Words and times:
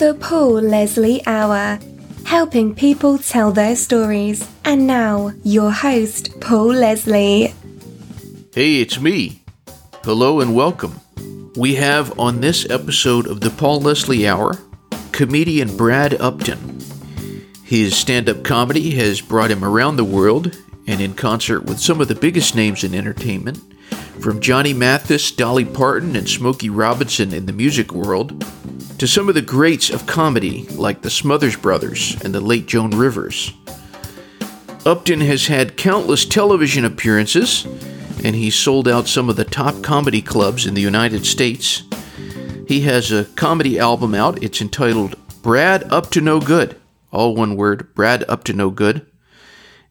The 0.00 0.14
Paul 0.14 0.62
Leslie 0.62 1.20
Hour, 1.26 1.78
helping 2.24 2.74
people 2.74 3.18
tell 3.18 3.52
their 3.52 3.76
stories. 3.76 4.48
And 4.64 4.86
now, 4.86 5.34
your 5.44 5.70
host, 5.70 6.40
Paul 6.40 6.68
Leslie. 6.68 7.52
Hey, 8.54 8.80
it's 8.80 8.98
me. 8.98 9.42
Hello 10.02 10.40
and 10.40 10.54
welcome. 10.54 10.98
We 11.54 11.74
have 11.74 12.18
on 12.18 12.40
this 12.40 12.64
episode 12.70 13.26
of 13.26 13.42
the 13.42 13.50
Paul 13.50 13.82
Leslie 13.82 14.26
Hour 14.26 14.54
comedian 15.12 15.76
Brad 15.76 16.18
Upton. 16.18 16.80
His 17.62 17.94
stand 17.94 18.30
up 18.30 18.42
comedy 18.42 18.92
has 18.92 19.20
brought 19.20 19.50
him 19.50 19.62
around 19.62 19.96
the 19.96 20.04
world 20.04 20.56
and 20.86 21.02
in 21.02 21.12
concert 21.12 21.64
with 21.64 21.78
some 21.78 22.00
of 22.00 22.08
the 22.08 22.14
biggest 22.14 22.54
names 22.56 22.84
in 22.84 22.94
entertainment, 22.94 23.58
from 24.20 24.40
Johnny 24.40 24.72
Mathis, 24.72 25.30
Dolly 25.32 25.64
Parton, 25.64 26.14
and 26.16 26.28
Smokey 26.28 26.70
Robinson 26.70 27.32
in 27.32 27.46
the 27.46 27.52
music 27.52 27.92
world, 27.92 28.44
to 28.98 29.06
some 29.06 29.28
of 29.28 29.34
the 29.34 29.42
greats 29.42 29.90
of 29.90 30.06
comedy 30.06 30.66
like 30.68 31.02
the 31.02 31.10
Smothers 31.10 31.56
Brothers 31.56 32.20
and 32.22 32.34
the 32.34 32.40
late 32.40 32.66
Joan 32.66 32.90
Rivers. 32.90 33.52
Upton 34.84 35.20
has 35.20 35.46
had 35.46 35.76
countless 35.76 36.24
television 36.24 36.84
appearances, 36.84 37.64
and 38.24 38.36
he's 38.36 38.54
sold 38.54 38.88
out 38.88 39.08
some 39.08 39.28
of 39.28 39.36
the 39.36 39.44
top 39.44 39.82
comedy 39.82 40.22
clubs 40.22 40.66
in 40.66 40.74
the 40.74 40.80
United 40.80 41.24
States. 41.24 41.82
He 42.68 42.80
has 42.82 43.10
a 43.10 43.24
comedy 43.36 43.78
album 43.78 44.14
out. 44.14 44.42
It's 44.42 44.60
entitled 44.60 45.16
Braduptonogood. 45.42 46.76
All 47.10 47.34
one 47.34 47.56
word, 47.56 47.94
Braduptonogood 47.94 49.06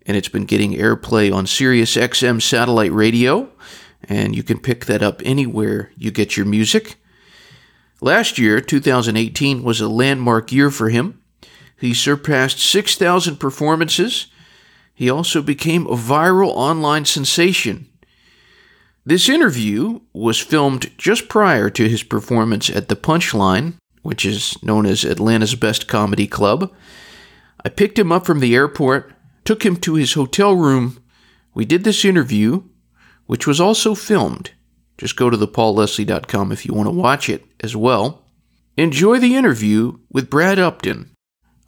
and 0.10 0.18
it's 0.18 0.28
been 0.28 0.46
getting 0.46 0.74
airplay 0.74 1.32
on 1.32 1.46
Sirius 1.46 1.96
XM 1.96 2.42
satellite 2.42 2.92
radio, 2.92 3.48
and 4.04 4.36
you 4.36 4.44
can 4.44 4.60
pick 4.60 4.86
that 4.86 5.02
up 5.02 5.22
anywhere 5.26 5.92
you 5.98 6.12
get 6.12 6.38
your 6.38 6.46
music. 6.46 6.96
Last 8.02 8.38
year, 8.38 8.62
2018, 8.62 9.64
was 9.64 9.82
a 9.82 9.90
landmark 9.90 10.52
year 10.52 10.72
for 10.72 10.90
him. 10.90 11.22
He 11.78 11.94
surpassed 11.94 12.60
6,000 12.60 13.38
performances. 13.38 14.28
He 14.94 15.10
also 15.10 15.42
became 15.42 15.86
a 15.86 15.96
viral 15.96 16.50
online 16.50 17.06
sensation. 17.06 17.88
This 19.06 19.30
interview 19.30 20.02
was 20.14 20.40
filmed 20.40 20.92
just 20.98 21.30
prior 21.30 21.70
to 21.72 21.90
his 21.90 22.04
performance 22.04 22.70
at 22.70 22.90
the 22.90 22.96
Punchline, 22.96 23.74
which 24.02 24.26
is 24.26 24.62
known 24.64 24.86
as 24.86 25.04
Atlanta's 25.04 25.56
Best 25.56 25.88
Comedy 25.88 26.28
Club. 26.28 26.74
I 27.64 27.70
picked 27.70 28.00
him 28.00 28.12
up 28.12 28.26
from 28.26 28.40
the 28.40 28.56
airport 28.56 29.14
took 29.50 29.66
him 29.66 29.78
to 29.78 29.96
his 29.96 30.14
hotel 30.14 30.56
room. 30.56 31.04
We 31.56 31.66
did 31.66 31.84
this 31.84 32.06
interview, 32.06 32.66
which 33.30 33.46
was 33.46 33.62
also 33.62 33.94
filmed. 33.94 34.50
Just 34.98 35.16
go 35.16 35.30
to 35.30 35.38
thepaulleslie.com 35.38 36.52
if 36.52 36.66
you 36.66 36.74
want 36.74 36.88
to 36.88 36.96
watch 36.96 37.30
it 37.30 37.46
as 37.60 37.76
well. 37.76 38.26
Enjoy 38.76 39.20
the 39.20 39.36
interview 39.36 40.00
with 40.10 40.32
Brad 40.32 40.58
Upton. 40.58 41.12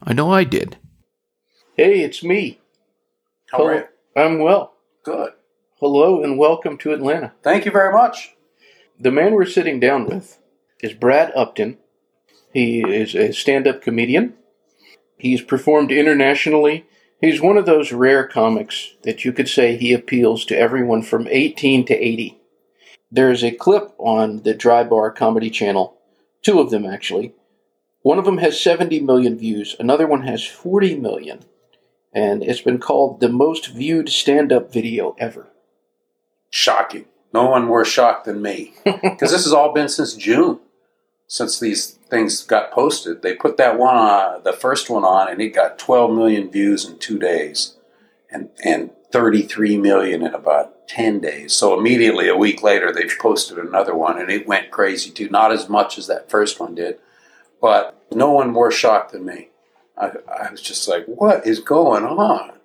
I 0.02 0.14
know 0.14 0.34
I 0.34 0.44
did. 0.44 0.80
Hey, 1.78 2.00
it's 2.00 2.24
me. 2.24 2.60
How 3.52 3.64
are 3.64 3.76
you? 3.76 3.84
I'm 4.16 4.40
well. 4.40 4.74
Good. 5.04 5.34
Hello 5.80 6.24
and 6.24 6.40
welcome 6.40 6.80
to 6.80 6.94
Atlanta. 6.94 7.34
Thank 7.44 7.66
you 7.66 7.72
very 7.72 7.94
much. 7.94 8.34
The 9.00 9.12
man 9.12 9.36
we're 9.36 9.46
sitting 9.46 9.80
down 9.80 10.08
with 10.08 10.40
is 10.80 10.94
Brad 10.94 11.32
Upton. 11.36 11.78
He 12.52 12.82
is 12.82 13.14
a 13.14 13.34
stand 13.34 13.68
up 13.68 13.84
comedian. 13.84 14.34
He's 15.16 15.44
performed 15.44 15.92
internationally 15.92 16.88
He's 17.22 17.40
one 17.40 17.56
of 17.56 17.68
those 17.68 17.92
rare 17.92 18.26
comics 18.26 18.96
that 19.04 19.24
you 19.24 19.32
could 19.32 19.48
say 19.48 19.78
he 19.78 19.94
appeals 19.94 20.44
to 20.46 20.58
everyone 20.58 21.04
from 21.04 21.28
18 21.30 21.86
to 21.86 21.94
80. 21.94 22.40
There's 23.12 23.44
a 23.44 23.52
clip 23.52 23.94
on 24.00 24.42
the 24.42 24.56
Dry 24.56 24.84
Bar 24.84 25.12
Comedy 25.12 25.52
Channel, 25.52 25.96
two 26.42 26.60
of 26.60 26.72
them 26.72 26.84
actually. 26.84 27.36
One 28.02 28.18
of 28.18 28.26
them 28.26 28.40
has 28.40 28.60
70 28.60 29.02
million 29.02 29.38
views, 29.38 29.76
another 29.80 30.08
one 30.08 30.24
has 30.24 30.44
40 30.44 30.96
million, 30.96 31.42
and 32.12 32.42
it's 32.42 32.62
been 32.62 32.80
called 32.80 33.20
the 33.20 33.30
most 33.30 33.68
viewed 33.68 34.10
stand 34.10 34.52
up 34.52 34.74
video 34.74 35.16
ever. 35.20 35.48
Shocking. 36.50 37.06
No 37.32 37.46
one 37.46 37.66
more 37.66 37.86
shocked 37.86 38.26
than 38.26 38.42
me. 38.42 38.74
Because 38.84 39.32
this 39.32 39.44
has 39.44 39.54
all 39.54 39.74
been 39.74 39.90
since 39.90 40.16
June 40.16 40.60
since 41.32 41.62
these 41.62 41.92
things 42.10 42.44
got 42.44 42.74
posted. 42.74 43.22
They 43.22 43.34
put 43.34 43.56
that 43.56 43.80
one 43.80 43.96
on, 43.96 44.44
the 44.44 44.52
first 44.52 44.90
one 44.90 45.06
on, 45.06 45.30
and 45.30 45.42
it 45.42 45.56
got 45.56 45.80
12 45.80 46.12
million 46.14 46.52
views 46.52 46.84
in 46.84 46.98
two 46.98 47.18
days, 47.18 47.78
and 48.30 48.50
and 48.66 48.92
33 49.14 49.78
million 49.78 50.26
in 50.26 50.34
about 50.34 50.90
10 50.90 51.22
days. 51.22 51.54
So 51.54 51.80
immediately 51.80 52.28
a 52.28 52.36
week 52.36 52.62
later, 52.62 52.92
they 52.92 53.08
posted 53.18 53.58
another 53.58 53.96
one, 53.96 54.20
and 54.20 54.30
it 54.30 54.46
went 54.46 54.72
crazy 54.72 55.10
too. 55.10 55.30
Not 55.30 55.54
as 55.54 55.70
much 55.70 55.98
as 55.98 56.08
that 56.08 56.30
first 56.30 56.60
one 56.60 56.76
did, 56.76 57.00
but 57.62 58.04
no 58.12 58.32
one 58.32 58.52
more 58.52 58.70
shocked 58.70 59.14
than 59.14 59.24
me. 59.24 59.52
I, 59.98 60.12
I 60.28 60.52
was 60.52 60.62
just 60.62 60.86
like, 60.90 61.06
what 61.06 61.48
is 61.48 61.60
going 61.60 62.04
on? 62.04 62.60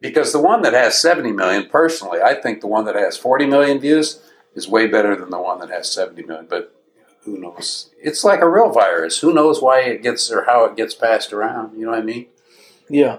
Because 0.00 0.32
the 0.32 0.42
one 0.42 0.62
that 0.62 0.72
has 0.72 1.00
70 1.00 1.30
million, 1.30 1.68
personally, 1.68 2.22
I 2.22 2.34
think 2.34 2.60
the 2.60 2.66
one 2.66 2.86
that 2.86 2.96
has 2.96 3.16
40 3.16 3.46
million 3.46 3.78
views 3.78 4.20
is 4.56 4.66
way 4.66 4.88
better 4.88 5.14
than 5.14 5.30
the 5.30 5.40
one 5.40 5.60
that 5.60 5.70
has 5.70 5.92
70 5.92 6.24
million. 6.24 6.46
But 6.50 6.74
who 7.28 7.38
knows? 7.38 7.90
It's 8.00 8.24
like 8.24 8.40
a 8.40 8.48
real 8.48 8.70
virus. 8.70 9.18
Who 9.20 9.32
knows 9.32 9.60
why 9.60 9.80
it 9.80 10.02
gets 10.02 10.30
or 10.30 10.44
how 10.44 10.64
it 10.64 10.76
gets 10.76 10.94
passed 10.94 11.32
around? 11.32 11.78
You 11.78 11.84
know 11.84 11.92
what 11.92 12.00
I 12.00 12.04
mean? 12.04 12.26
Yeah. 12.88 13.18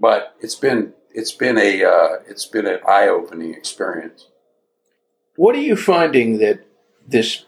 But 0.00 0.34
it's 0.40 0.54
been 0.54 0.94
it's 1.12 1.32
been 1.32 1.58
a 1.58 1.84
uh, 1.84 2.08
it's 2.26 2.46
been 2.46 2.66
an 2.66 2.80
eye 2.86 3.08
opening 3.08 3.54
experience. 3.54 4.28
What 5.36 5.54
are 5.54 5.60
you 5.60 5.76
finding 5.76 6.38
that 6.38 6.66
this 7.06 7.44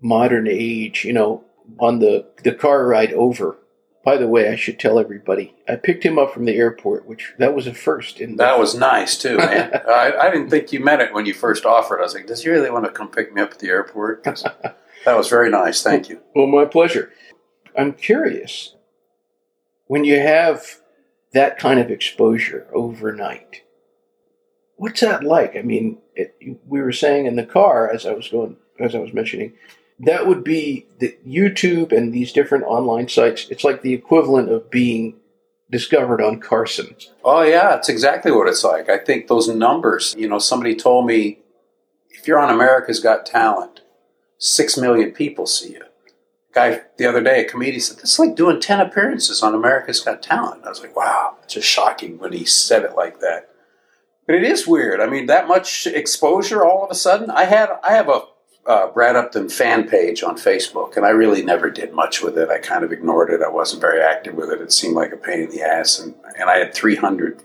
modern 0.00 0.46
age, 0.48 1.04
you 1.04 1.12
know, 1.12 1.44
on 1.78 1.98
the 1.98 2.26
the 2.42 2.52
car 2.52 2.86
ride 2.86 3.12
over? 3.12 3.58
By 4.04 4.18
the 4.18 4.28
way, 4.28 4.50
I 4.50 4.56
should 4.56 4.78
tell 4.78 4.98
everybody 4.98 5.54
I 5.66 5.76
picked 5.76 6.04
him 6.04 6.18
up 6.18 6.34
from 6.34 6.44
the 6.44 6.56
airport, 6.56 7.06
which 7.06 7.32
that 7.38 7.54
was 7.54 7.66
a 7.66 7.72
first. 7.72 8.20
In 8.20 8.36
that 8.36 8.58
was 8.58 8.74
nice 8.74 9.16
too, 9.16 9.38
man. 9.38 9.80
I, 9.88 10.12
I, 10.20 10.30
didn't 10.30 10.50
think 10.50 10.72
you 10.74 10.80
meant 10.80 11.00
it 11.00 11.14
when 11.14 11.24
you 11.24 11.32
first 11.32 11.64
offered. 11.64 12.00
I 12.00 12.02
was 12.02 12.14
like, 12.14 12.26
"Does 12.26 12.42
he 12.42 12.50
really 12.50 12.70
want 12.70 12.84
to 12.84 12.90
come 12.90 13.08
pick 13.08 13.32
me 13.32 13.40
up 13.40 13.52
at 13.52 13.58
the 13.60 13.68
airport?" 13.68 14.26
That 15.04 15.16
was 15.16 15.28
very 15.28 15.50
nice. 15.50 15.82
Thank 15.82 16.08
you. 16.08 16.20
Well, 16.34 16.46
my 16.46 16.64
pleasure. 16.64 17.12
I'm 17.76 17.92
curious 17.92 18.74
when 19.86 20.04
you 20.04 20.18
have 20.18 20.80
that 21.32 21.58
kind 21.58 21.80
of 21.80 21.90
exposure 21.90 22.66
overnight. 22.72 23.62
What's 24.76 25.00
that 25.00 25.22
like? 25.22 25.56
I 25.56 25.62
mean, 25.62 25.98
it, 26.14 26.36
we 26.66 26.80
were 26.80 26.92
saying 26.92 27.26
in 27.26 27.36
the 27.36 27.46
car 27.46 27.90
as 27.90 28.06
I 28.06 28.12
was 28.12 28.28
going, 28.28 28.56
as 28.80 28.94
I 28.94 28.98
was 28.98 29.12
mentioning, 29.12 29.52
that 30.00 30.26
would 30.26 30.42
be 30.42 30.86
the 30.98 31.16
YouTube 31.26 31.92
and 31.92 32.12
these 32.12 32.32
different 32.32 32.64
online 32.64 33.08
sites. 33.08 33.46
It's 33.50 33.64
like 33.64 33.82
the 33.82 33.94
equivalent 33.94 34.50
of 34.50 34.70
being 34.70 35.16
discovered 35.70 36.20
on 36.20 36.40
Carson. 36.40 36.94
Oh 37.24 37.42
yeah, 37.42 37.76
it's 37.76 37.88
exactly 37.88 38.32
what 38.32 38.48
it's 38.48 38.64
like. 38.64 38.88
I 38.88 38.98
think 38.98 39.26
those 39.26 39.48
numbers. 39.48 40.14
You 40.16 40.28
know, 40.28 40.38
somebody 40.38 40.74
told 40.74 41.06
me 41.06 41.38
if 42.10 42.26
you're 42.26 42.40
on 42.40 42.52
America's 42.52 43.00
Got 43.00 43.26
Talent, 43.26 43.80
six 44.44 44.76
million 44.76 45.10
people 45.10 45.46
see 45.46 45.72
you. 45.72 45.82
Guy 46.52 46.82
the 46.98 47.06
other 47.06 47.22
day, 47.22 47.44
a 47.44 47.48
comedian 47.48 47.80
said, 47.80 47.96
"That's 47.96 48.18
like 48.18 48.36
doing 48.36 48.60
ten 48.60 48.80
appearances 48.80 49.42
on 49.42 49.54
America's 49.54 50.00
Got 50.00 50.22
Talent." 50.22 50.64
I 50.64 50.68
was 50.68 50.80
like, 50.80 50.94
"Wow!" 50.94 51.36
It's 51.42 51.54
just 51.54 51.66
shocking 51.66 52.18
when 52.18 52.32
he 52.32 52.44
said 52.44 52.84
it 52.84 52.94
like 52.94 53.20
that. 53.20 53.50
But 54.26 54.36
it 54.36 54.44
is 54.44 54.66
weird. 54.66 55.00
I 55.00 55.06
mean, 55.06 55.26
that 55.26 55.48
much 55.48 55.86
exposure 55.86 56.64
all 56.64 56.84
of 56.84 56.90
a 56.90 56.94
sudden. 56.94 57.30
I 57.30 57.44
had 57.44 57.70
I 57.82 57.92
have 57.92 58.08
a 58.08 58.22
uh, 58.66 58.86
Brad 58.92 59.16
Upton 59.16 59.48
fan 59.48 59.88
page 59.88 60.22
on 60.22 60.36
Facebook, 60.36 60.96
and 60.96 61.04
I 61.04 61.10
really 61.10 61.42
never 61.42 61.70
did 61.70 61.92
much 61.92 62.22
with 62.22 62.38
it. 62.38 62.48
I 62.48 62.58
kind 62.58 62.84
of 62.84 62.92
ignored 62.92 63.30
it. 63.30 63.42
I 63.42 63.48
wasn't 63.48 63.80
very 63.80 64.00
active 64.00 64.34
with 64.34 64.50
it. 64.50 64.60
It 64.60 64.72
seemed 64.72 64.94
like 64.94 65.12
a 65.12 65.16
pain 65.16 65.40
in 65.40 65.50
the 65.50 65.62
ass, 65.62 65.98
and, 65.98 66.14
and 66.38 66.48
I 66.48 66.58
had 66.58 66.72
300 66.72 67.42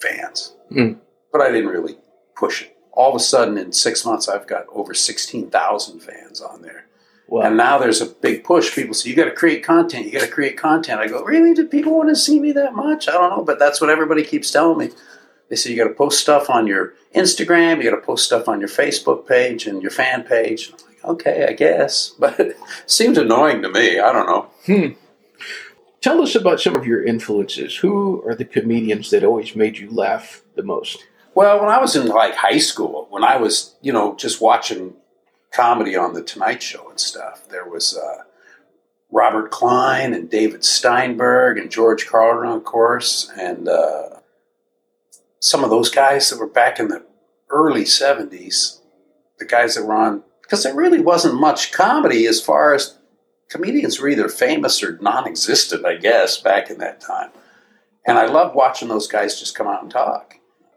fans, 0.00 0.54
mm. 0.70 0.98
but 1.30 1.42
I 1.42 1.50
didn't 1.52 1.70
really 1.70 1.98
push 2.34 2.62
it 2.62 2.75
all 2.96 3.10
of 3.10 3.14
a 3.14 3.20
sudden 3.20 3.56
in 3.56 3.72
six 3.72 4.04
months 4.04 4.28
I've 4.28 4.48
got 4.48 4.66
over 4.72 4.94
sixteen 4.94 5.50
thousand 5.50 6.00
fans 6.00 6.40
on 6.40 6.62
there. 6.62 6.86
Wow. 7.28 7.42
And 7.42 7.56
now 7.56 7.78
there's 7.78 8.00
a 8.00 8.06
big 8.06 8.44
push. 8.44 8.74
People 8.74 8.94
say 8.94 9.10
you 9.10 9.16
got 9.16 9.24
to 9.24 9.32
create 9.32 9.64
content. 9.64 10.06
You 10.06 10.12
got 10.12 10.20
to 10.20 10.30
create 10.30 10.56
content. 10.56 11.00
I 11.00 11.08
go, 11.08 11.24
really? 11.24 11.54
Do 11.54 11.66
people 11.66 11.96
want 11.96 12.08
to 12.08 12.16
see 12.16 12.38
me 12.38 12.52
that 12.52 12.74
much? 12.74 13.08
I 13.08 13.12
don't 13.12 13.30
know, 13.30 13.44
but 13.44 13.58
that's 13.58 13.80
what 13.80 13.90
everybody 13.90 14.22
keeps 14.22 14.50
telling 14.50 14.78
me. 14.78 14.94
They 15.48 15.56
say 15.56 15.70
you 15.70 15.76
got 15.76 15.88
to 15.88 15.94
post 15.94 16.20
stuff 16.20 16.50
on 16.50 16.66
your 16.66 16.94
Instagram. 17.14 17.82
You 17.82 17.90
got 17.90 17.96
to 17.96 18.02
post 18.02 18.26
stuff 18.26 18.48
on 18.48 18.60
your 18.60 18.68
Facebook 18.68 19.26
page 19.26 19.66
and 19.66 19.82
your 19.82 19.90
fan 19.90 20.22
page. 20.22 20.70
I'm 20.72 20.86
like, 20.86 21.04
okay, 21.04 21.46
I 21.48 21.52
guess, 21.52 22.10
but 22.18 22.38
it 22.38 22.56
seems 22.86 23.18
annoying 23.18 23.62
to 23.62 23.70
me. 23.70 23.98
I 23.98 24.12
don't 24.12 24.26
know. 24.26 24.50
Hmm. 24.66 24.92
Tell 26.00 26.22
us 26.22 26.36
about 26.36 26.60
some 26.60 26.76
of 26.76 26.86
your 26.86 27.02
influences. 27.04 27.76
Who 27.76 28.22
are 28.24 28.34
the 28.34 28.44
comedians 28.44 29.10
that 29.10 29.24
always 29.24 29.56
made 29.56 29.78
you 29.78 29.90
laugh 29.90 30.42
the 30.54 30.62
most? 30.62 31.04
Well, 31.36 31.60
when 31.60 31.68
I 31.68 31.78
was 31.78 31.94
in 31.94 32.06
like 32.06 32.34
high 32.34 32.56
school, 32.56 33.08
when 33.10 33.22
I 33.22 33.36
was, 33.36 33.74
you 33.82 33.92
know, 33.92 34.16
just 34.16 34.40
watching 34.40 34.94
comedy 35.52 35.94
on 35.94 36.14
the 36.14 36.22
Tonight 36.22 36.62
Show 36.62 36.88
and 36.88 36.98
stuff, 36.98 37.46
there 37.50 37.68
was 37.68 37.94
uh, 37.94 38.22
Robert 39.10 39.50
Klein 39.50 40.14
and 40.14 40.30
David 40.30 40.64
Steinberg 40.64 41.58
and 41.58 41.70
George 41.70 42.06
Carlin, 42.06 42.56
of 42.56 42.64
course, 42.64 43.30
and 43.38 43.68
uh, 43.68 44.20
some 45.38 45.62
of 45.62 45.68
those 45.68 45.90
guys 45.90 46.30
that 46.30 46.38
were 46.38 46.48
back 46.48 46.80
in 46.80 46.88
the 46.88 47.04
early 47.50 47.84
70s, 47.84 48.80
the 49.38 49.44
guys 49.44 49.74
that 49.74 49.84
were 49.84 49.92
on, 49.92 50.22
because 50.40 50.62
there 50.62 50.74
really 50.74 51.02
wasn't 51.02 51.38
much 51.38 51.70
comedy 51.70 52.26
as 52.26 52.40
far 52.40 52.72
as 52.72 52.96
comedians 53.50 54.00
were 54.00 54.08
either 54.08 54.30
famous 54.30 54.82
or 54.82 54.96
non 55.02 55.28
existent, 55.28 55.84
I 55.84 55.96
guess, 55.96 56.40
back 56.40 56.70
in 56.70 56.78
that 56.78 57.02
time. 57.02 57.28
And 58.06 58.16
I 58.16 58.24
loved 58.24 58.54
watching 58.54 58.88
those 58.88 59.06
guys 59.06 59.38
just 59.38 59.54
come 59.54 59.66
out 59.66 59.82
and 59.82 59.92
talk. 59.92 60.35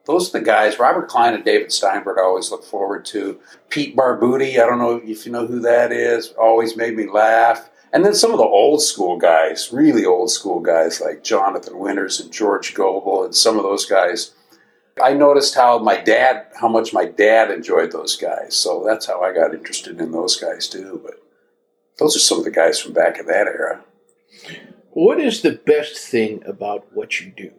Those 0.09 0.33
are 0.33 0.39
the 0.39 0.45
guys, 0.45 0.79
Robert 0.79 1.07
Klein 1.07 1.35
and 1.35 1.45
David 1.45 1.71
Steinberg, 1.71 2.17
I 2.17 2.23
always 2.23 2.49
look 2.49 2.63
forward 2.63 3.05
to. 3.05 3.39
Pete 3.69 3.95
Barbutti, 3.95 4.53
I 4.53 4.65
don't 4.65 4.79
know 4.79 4.99
if 5.05 5.23
you 5.23 5.31
know 5.31 5.45
who 5.45 5.59
that 5.59 5.91
is, 5.91 6.29
always 6.29 6.75
made 6.75 6.97
me 6.97 7.07
laugh. 7.07 7.69
And 7.93 8.03
then 8.03 8.15
some 8.15 8.31
of 8.31 8.39
the 8.39 8.43
old 8.43 8.81
school 8.81 9.17
guys, 9.17 9.71
really 9.71 10.05
old 10.05 10.31
school 10.31 10.61
guys 10.61 10.99
like 10.99 11.23
Jonathan 11.23 11.77
Winters 11.77 12.19
and 12.19 12.33
George 12.33 12.73
Gobel 12.73 13.25
and 13.25 13.35
some 13.35 13.57
of 13.57 13.61
those 13.61 13.85
guys. 13.85 14.31
I 14.99 15.13
noticed 15.13 15.53
how 15.53 15.77
my 15.77 16.01
dad, 16.01 16.47
how 16.59 16.69
much 16.69 16.91
my 16.91 17.05
dad 17.05 17.51
enjoyed 17.51 17.91
those 17.91 18.15
guys. 18.15 18.55
So 18.55 18.83
that's 18.83 19.05
how 19.05 19.21
I 19.21 19.31
got 19.31 19.53
interested 19.53 20.01
in 20.01 20.11
those 20.11 20.37
guys 20.37 20.67
too. 20.67 21.01
But 21.05 21.21
those 21.99 22.15
are 22.15 22.19
some 22.19 22.39
of 22.39 22.45
the 22.45 22.51
guys 22.51 22.79
from 22.79 22.93
back 22.93 23.19
in 23.19 23.27
that 23.27 23.45
era. 23.45 23.85
What 24.89 25.19
is 25.19 25.43
the 25.43 25.51
best 25.51 25.99
thing 25.99 26.41
about 26.47 26.87
what 26.93 27.21
you 27.21 27.29
do? 27.29 27.51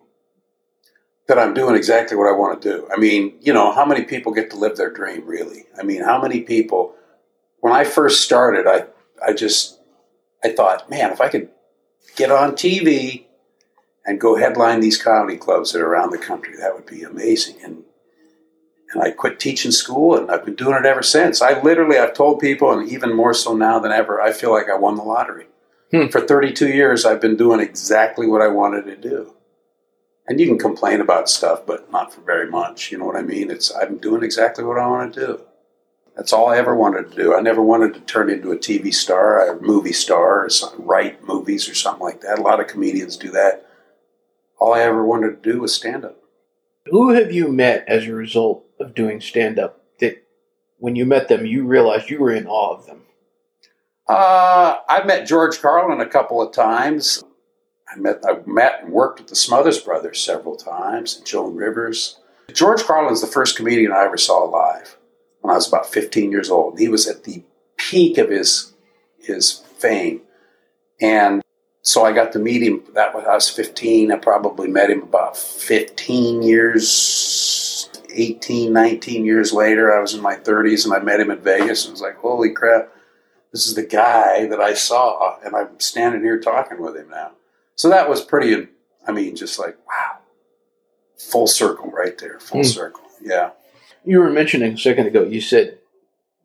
That 1.31 1.39
I'm 1.39 1.55
doing 1.55 1.77
exactly 1.77 2.17
what 2.17 2.27
I 2.27 2.33
want 2.33 2.61
to 2.61 2.69
do. 2.69 2.89
I 2.93 2.99
mean, 2.99 3.37
you 3.41 3.53
know, 3.53 3.73
how 3.73 3.87
many 3.87 4.03
people 4.03 4.33
get 4.33 4.51
to 4.51 4.57
live 4.57 4.77
their 4.77 4.93
dream, 4.93 5.25
really? 5.25 5.67
I 5.79 5.85
mean, 5.85 6.03
how 6.03 6.21
many 6.21 6.41
people, 6.41 6.97
when 7.61 7.73
I 7.73 7.85
first 7.85 8.25
started, 8.25 8.67
I, 8.67 8.87
I 9.25 9.33
just, 9.33 9.79
I 10.43 10.51
thought, 10.51 10.91
man, 10.91 11.13
if 11.13 11.21
I 11.21 11.29
could 11.29 11.49
get 12.17 12.33
on 12.33 12.55
TV 12.55 13.27
and 14.05 14.21
go 14.21 14.35
headline 14.35 14.81
these 14.81 15.01
comedy 15.01 15.37
clubs 15.37 15.71
that 15.71 15.81
are 15.81 15.87
around 15.87 16.11
the 16.11 16.19
country, 16.19 16.57
that 16.59 16.75
would 16.75 16.87
be 16.87 17.05
amazing. 17.05 17.59
And 17.63 17.85
and 18.93 19.01
I 19.01 19.13
quit 19.13 19.39
teaching 19.39 19.71
school, 19.71 20.17
and 20.17 20.33
I've 20.33 20.45
been 20.45 20.57
doing 20.57 20.75
it 20.75 20.85
ever 20.85 21.05
since. 21.05 21.41
I 21.41 21.63
literally, 21.63 21.97
I've 21.97 22.13
told 22.13 22.41
people, 22.41 22.73
and 22.73 22.91
even 22.91 23.15
more 23.15 23.35
so 23.35 23.55
now 23.55 23.79
than 23.79 23.93
ever, 23.93 24.21
I 24.21 24.33
feel 24.33 24.51
like 24.51 24.69
I 24.69 24.75
won 24.75 24.97
the 24.97 25.05
lottery. 25.05 25.47
Hmm. 25.93 26.09
For 26.09 26.21
32 26.21 26.67
years, 26.67 27.05
I've 27.05 27.21
been 27.21 27.37
doing 27.37 27.61
exactly 27.61 28.27
what 28.27 28.43
I 28.43 28.49
wanted 28.49 28.87
to 28.87 28.97
do. 28.97 29.37
And 30.31 30.39
you 30.39 30.47
can 30.47 30.59
complain 30.59 31.01
about 31.01 31.29
stuff, 31.29 31.67
but 31.67 31.91
not 31.91 32.15
for 32.15 32.21
very 32.21 32.49
much. 32.49 32.93
You 32.93 32.99
know 32.99 33.05
what 33.05 33.17
I 33.17 33.23
mean? 33.23 33.51
It's 33.51 33.75
I'm 33.75 33.97
doing 33.97 34.23
exactly 34.23 34.63
what 34.63 34.79
I 34.79 34.87
want 34.87 35.13
to 35.15 35.21
do. 35.27 35.41
That's 36.15 36.33
all 36.33 36.49
I 36.49 36.57
ever 36.57 36.77
wanted 36.77 37.11
to 37.11 37.17
do. 37.17 37.35
I 37.35 37.41
never 37.41 37.61
wanted 37.61 37.95
to 37.95 38.01
turn 38.03 38.31
into 38.31 38.53
a 38.53 38.57
TV 38.57 38.95
star, 38.95 39.45
a 39.45 39.61
movie 39.61 39.93
star, 39.93 40.45
or 40.45 40.49
some, 40.49 40.73
write 40.79 41.27
movies 41.27 41.69
or 41.69 41.75
something 41.75 42.05
like 42.05 42.21
that. 42.21 42.39
A 42.39 42.43
lot 42.43 42.61
of 42.61 42.69
comedians 42.69 43.17
do 43.17 43.33
that. 43.33 43.67
All 44.61 44.73
I 44.73 44.83
ever 44.83 45.05
wanted 45.05 45.43
to 45.43 45.53
do 45.53 45.63
was 45.63 45.75
stand 45.75 46.05
up. 46.05 46.17
Who 46.87 47.11
have 47.11 47.33
you 47.33 47.49
met 47.51 47.85
as 47.89 48.07
a 48.07 48.15
result 48.15 48.65
of 48.79 48.95
doing 48.95 49.21
stand 49.21 49.59
up 49.59 49.83
that 49.99 50.25
when 50.79 50.95
you 50.95 51.07
met 51.07 51.27
them, 51.27 51.45
you 51.45 51.67
realized 51.67 52.09
you 52.09 52.21
were 52.21 52.31
in 52.31 52.47
awe 52.47 52.77
of 52.77 52.87
them? 52.87 53.03
Uh, 54.09 54.77
I've 54.89 55.07
met 55.07 55.27
George 55.27 55.61
Carlin 55.61 56.01
a 56.01 56.09
couple 56.09 56.41
of 56.41 56.55
times. 56.55 57.25
I 57.93 57.99
met, 57.99 58.23
I 58.27 58.39
met 58.47 58.85
and 58.85 58.93
worked 58.93 59.21
with 59.21 59.29
the 59.29 59.37
Smothers 59.37 59.81
Brothers 59.81 60.21
several 60.21 60.57
times, 60.57 61.17
and 61.17 61.27
Joan 61.27 61.57
Rivers. 61.57 62.19
George 62.53 62.83
Carlin's 62.83 63.21
the 63.21 63.27
first 63.27 63.57
comedian 63.57 63.93
I 63.93 64.05
ever 64.05 64.17
saw 64.17 64.45
live 64.45 64.97
when 65.41 65.53
I 65.53 65.57
was 65.57 65.69
about 65.69 65.91
15 65.93 66.31
years 66.31 66.51
old. 66.51 66.79
He 66.79 66.89
was 66.89 67.09
at 67.09 67.25
the 67.25 67.43
peak 67.77 68.19
of 68.19 68.31
his 68.31 68.73
his 69.19 69.59
fame, 69.79 70.23
and 71.01 71.43
so 71.83 72.05
I 72.05 72.13
got 72.13 72.33
to 72.33 72.39
meet 72.39 72.63
him. 72.63 72.83
That 72.95 73.15
was 73.15 73.25
I 73.25 73.35
was 73.35 73.49
15. 73.49 74.13
I 74.13 74.17
probably 74.17 74.69
met 74.69 74.91
him 74.91 75.03
about 75.03 75.37
15 75.37 76.43
years, 76.43 77.89
18, 78.13 78.73
19 78.73 79.25
years 79.25 79.53
later. 79.53 79.97
I 79.97 80.01
was 80.01 80.15
in 80.15 80.23
my 80.23 80.37
30s, 80.37 80.85
and 80.85 80.95
I 80.95 81.01
met 81.01 81.21
him 81.21 81.31
in 81.31 81.39
Vegas, 81.39 81.85
and 81.85 81.93
was 81.93 82.01
like, 82.01 82.17
"Holy 82.17 82.51
crap!" 82.51 82.93
this 83.53 83.67
is 83.67 83.75
the 83.75 83.85
guy 83.85 84.47
that 84.47 84.61
I 84.61 84.75
saw, 84.75 85.39
and 85.45 85.57
I'm 85.57 85.79
standing 85.81 86.23
here 86.23 86.39
talking 86.39 86.81
with 86.81 86.97
him 86.97 87.11
now. 87.11 87.33
So 87.81 87.89
that 87.89 88.11
was 88.11 88.21
pretty, 88.21 88.69
I 89.09 89.13
mean, 89.13 89.35
just 89.35 89.59
like, 89.59 89.75
wow, 89.89 90.19
full 91.19 91.47
circle 91.47 91.91
right 91.91 92.19
there, 92.19 92.39
full 92.39 92.61
mm. 92.61 92.67
circle. 92.67 93.05
Yeah. 93.23 93.53
You 94.05 94.19
were 94.19 94.29
mentioning 94.29 94.75
a 94.75 94.77
second 94.77 95.07
ago, 95.07 95.23
you 95.23 95.41
said, 95.41 95.79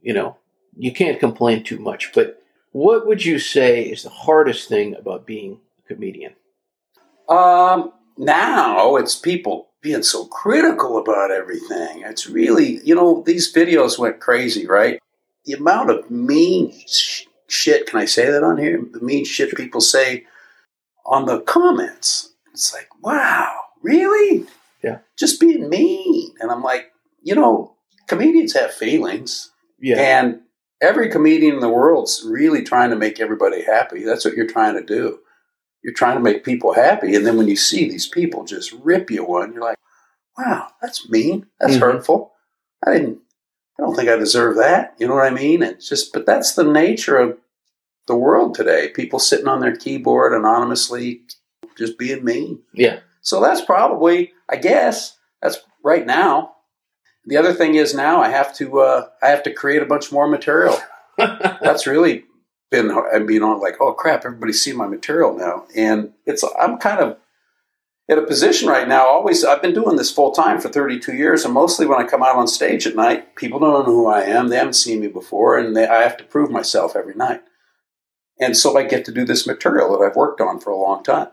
you 0.01 0.13
know, 0.13 0.37
you 0.77 0.93
can't 0.93 1.19
complain 1.19 1.61
too 1.61 1.77
much, 1.77 2.13
but 2.13 2.41
what 2.71 3.05
would 3.05 3.25
you 3.25 3.37
say 3.37 3.83
is 3.83 4.03
the 4.03 4.09
hardest 4.09 4.69
thing 4.69 4.95
about 4.95 5.25
being 5.25 5.59
a 5.83 5.93
comedian? 5.93 6.35
Um, 7.27 7.91
now 8.17 8.95
it's 8.95 9.17
people 9.17 9.71
being 9.81 10.03
so 10.03 10.27
critical 10.27 10.97
about 10.97 11.31
everything. 11.31 12.03
It's 12.03 12.29
really, 12.29 12.79
you 12.85 12.95
know, 12.95 13.23
these 13.25 13.53
videos 13.53 13.99
went 13.99 14.21
crazy, 14.21 14.65
right? 14.67 15.01
the 15.45 15.53
amount 15.53 15.89
of 15.89 16.09
mean 16.09 16.73
sh- 16.87 17.25
shit, 17.47 17.87
can 17.87 17.99
I 17.99 18.05
say 18.05 18.29
that 18.31 18.43
on 18.43 18.57
here? 18.57 18.81
The 18.91 19.01
mean 19.01 19.25
shit 19.25 19.55
people 19.55 19.81
say 19.81 20.25
on 21.05 21.25
the 21.25 21.41
comments. 21.41 22.33
It's 22.53 22.73
like, 22.73 22.89
wow, 23.01 23.53
really? 23.81 24.45
Yeah. 24.83 24.99
Just 25.17 25.39
being 25.39 25.69
mean. 25.69 26.33
And 26.39 26.51
I'm 26.51 26.63
like, 26.63 26.91
you 27.21 27.35
know, 27.35 27.75
comedians 28.07 28.53
have 28.53 28.73
feelings. 28.73 29.51
Yeah. 29.79 29.99
And 29.99 30.41
every 30.81 31.09
comedian 31.09 31.55
in 31.55 31.59
the 31.59 31.69
world's 31.69 32.23
really 32.25 32.63
trying 32.63 32.89
to 32.91 32.95
make 32.95 33.19
everybody 33.19 33.63
happy. 33.63 34.03
That's 34.03 34.25
what 34.25 34.35
you're 34.35 34.47
trying 34.47 34.75
to 34.75 34.83
do. 34.83 35.19
You're 35.83 35.93
trying 35.93 36.15
to 36.15 36.23
make 36.23 36.43
people 36.43 36.73
happy. 36.73 37.15
And 37.15 37.25
then 37.25 37.37
when 37.37 37.47
you 37.47 37.55
see 37.55 37.89
these 37.89 38.07
people 38.07 38.43
just 38.43 38.71
rip 38.73 39.11
you 39.11 39.23
one, 39.23 39.53
you're 39.53 39.61
like, 39.61 39.77
wow, 40.37 40.69
that's 40.81 41.09
mean. 41.09 41.45
That's 41.59 41.73
mm-hmm. 41.73 41.81
hurtful. 41.81 42.33
I 42.85 42.93
didn't 42.93 43.19
I 43.77 43.83
don't 43.83 43.95
think 43.95 44.09
I 44.09 44.15
deserve 44.15 44.55
that. 44.57 44.95
You 44.97 45.07
know 45.07 45.15
what 45.15 45.27
I 45.27 45.31
mean? 45.31 45.61
It's 45.61 45.89
just, 45.89 46.13
but 46.13 46.25
that's 46.25 46.55
the 46.55 46.63
nature 46.63 47.17
of 47.17 47.37
the 48.07 48.15
world 48.15 48.55
today. 48.55 48.89
People 48.89 49.19
sitting 49.19 49.47
on 49.47 49.59
their 49.59 49.75
keyboard 49.75 50.33
anonymously, 50.33 51.21
just 51.77 51.97
being 51.97 52.23
mean. 52.23 52.61
Yeah. 52.73 52.99
So 53.21 53.41
that's 53.41 53.61
probably, 53.61 54.33
I 54.49 54.57
guess, 54.57 55.17
that's 55.41 55.57
right 55.83 56.05
now. 56.05 56.53
The 57.25 57.37
other 57.37 57.53
thing 57.53 57.75
is 57.75 57.95
now 57.95 58.21
I 58.21 58.29
have 58.29 58.55
to, 58.57 58.79
uh, 58.79 59.07
I 59.23 59.27
have 59.29 59.43
to 59.43 59.53
create 59.53 59.81
a 59.81 59.87
bunch 59.87 60.11
more 60.11 60.27
material. 60.27 60.77
that's 61.17 61.87
really 61.87 62.25
been, 62.69 62.91
I 62.91 63.19
mean, 63.19 63.41
on 63.41 63.59
like, 63.59 63.77
oh 63.81 63.93
crap, 63.93 64.25
everybody's 64.25 64.63
seeing 64.63 64.77
my 64.77 64.87
material 64.87 65.35
now, 65.35 65.65
and 65.75 66.13
it's, 66.25 66.43
I'm 66.59 66.77
kind 66.77 66.99
of 66.99 67.17
in 68.07 68.19
a 68.19 68.21
position 68.21 68.69
right 68.69 68.87
now 68.87 69.05
always 69.07 69.43
i've 69.43 69.61
been 69.61 69.73
doing 69.73 69.95
this 69.95 70.11
full 70.11 70.31
time 70.31 70.59
for 70.59 70.69
32 70.69 71.13
years 71.13 71.43
and 71.43 71.53
mostly 71.53 71.85
when 71.85 71.99
i 71.99 72.07
come 72.07 72.21
out 72.21 72.35
on 72.35 72.47
stage 72.47 72.85
at 72.85 72.95
night 72.95 73.35
people 73.35 73.59
don't 73.59 73.73
know 73.73 73.83
who 73.83 74.07
i 74.07 74.21
am 74.21 74.47
they 74.47 74.57
haven't 74.57 74.73
seen 74.73 74.99
me 74.99 75.07
before 75.07 75.57
and 75.57 75.75
they, 75.75 75.87
i 75.87 76.01
have 76.03 76.17
to 76.17 76.23
prove 76.23 76.51
myself 76.51 76.95
every 76.95 77.15
night 77.15 77.41
and 78.39 78.55
so 78.55 78.77
i 78.77 78.83
get 78.83 79.05
to 79.05 79.11
do 79.11 79.25
this 79.25 79.47
material 79.47 79.91
that 79.91 80.03
i've 80.03 80.15
worked 80.15 80.41
on 80.41 80.59
for 80.59 80.69
a 80.69 80.77
long 80.77 81.03
time. 81.03 81.27